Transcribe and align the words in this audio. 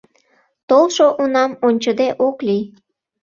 Толшо 0.69 1.05
унам 1.21 1.51
ончыде 1.67 2.07
ок 2.27 2.37
лий. 2.47 2.63